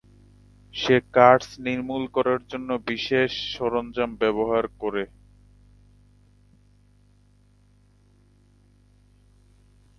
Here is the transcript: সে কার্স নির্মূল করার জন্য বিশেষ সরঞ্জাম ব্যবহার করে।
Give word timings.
সে 0.73 0.95
কার্স 1.15 1.47
নির্মূল 1.65 2.03
করার 2.15 2.41
জন্য 2.51 2.69
বিশেষ 2.89 3.31
সরঞ্জাম 3.53 4.11
ব্যবহার 4.21 4.65
করে। 4.81 5.03